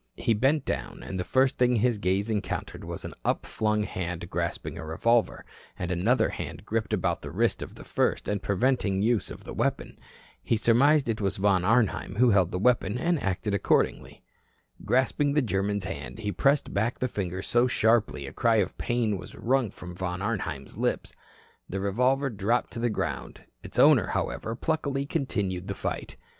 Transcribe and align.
He 0.17 0.33
bent 0.33 0.65
down, 0.65 1.03
and 1.03 1.19
the 1.19 1.23
first 1.23 1.59
thing 1.59 1.75
his 1.75 1.99
gaze 1.99 2.27
encountered 2.31 2.83
was 2.83 3.05
an 3.05 3.13
upflung 3.23 3.83
hand 3.83 4.31
grasping 4.31 4.75
a 4.79 4.83
revolver, 4.83 5.45
and 5.77 5.91
another 5.91 6.29
hand 6.29 6.65
gripped 6.65 6.91
about 6.91 7.21
the 7.21 7.29
wrist 7.29 7.61
of 7.61 7.75
the 7.75 7.83
first 7.83 8.27
and 8.27 8.41
preventing 8.41 9.03
use 9.03 9.29
of 9.29 9.43
the 9.43 9.53
weapon. 9.53 9.99
He 10.41 10.57
surmised 10.57 11.07
it 11.07 11.21
was 11.21 11.37
Von 11.37 11.63
Arnheim 11.63 12.15
who 12.15 12.31
held 12.31 12.49
the 12.49 12.57
weapon, 12.57 12.97
and 12.97 13.21
acted 13.21 13.53
accordingly. 13.53 14.23
Grasping 14.83 15.33
the 15.33 15.41
German's 15.43 15.83
hand, 15.85 16.17
he 16.17 16.31
pressed 16.31 16.73
back 16.73 16.97
the 16.97 17.07
fingers 17.07 17.45
so 17.45 17.67
sharply 17.67 18.25
a 18.25 18.33
cry 18.33 18.55
of 18.55 18.75
pain 18.79 19.19
was 19.19 19.35
wrung 19.35 19.69
from 19.69 19.93
Von 19.93 20.19
Arnheim's 20.19 20.77
lip. 20.77 21.05
The 21.69 21.79
revolver 21.79 22.31
dropped 22.31 22.73
to 22.73 22.79
the 22.79 22.89
ground. 22.89 23.41
Its 23.61 23.77
owner, 23.77 24.07
however, 24.07 24.55
pluckily 24.55 25.05
continued 25.05 25.67
the 25.67 25.75
fight. 25.75 26.17